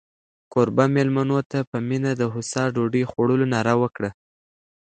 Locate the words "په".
1.69-1.77